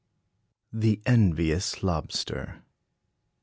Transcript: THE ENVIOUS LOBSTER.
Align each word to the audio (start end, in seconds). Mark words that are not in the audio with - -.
THE 0.73 0.99
ENVIOUS 1.05 1.83
LOBSTER. 1.83 2.63